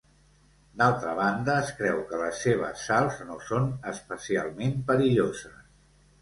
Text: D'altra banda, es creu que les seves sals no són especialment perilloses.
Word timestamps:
D'altra 0.81 1.11
banda, 1.19 1.57
es 1.65 1.69
creu 1.81 2.01
que 2.11 2.21
les 2.21 2.39
seves 2.45 2.87
sals 2.87 3.21
no 3.29 3.37
són 3.51 3.69
especialment 3.93 4.75
perilloses. 4.91 5.63